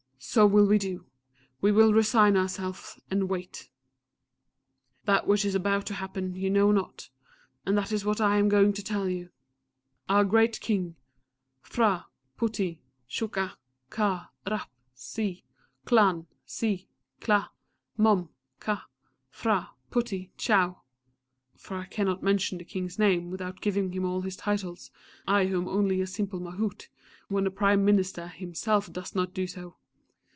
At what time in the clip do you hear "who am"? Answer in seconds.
25.47-25.67